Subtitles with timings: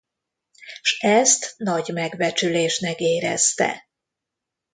[0.81, 3.87] S ezt nagy megbecsülésnek érezte.